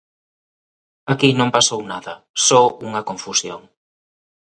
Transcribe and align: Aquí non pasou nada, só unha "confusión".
Aquí 1.13 1.29
non 1.39 1.53
pasou 1.55 1.81
nada, 1.91 2.13
só 2.47 2.61
unha 2.87 3.05
"confusión". 3.09 3.61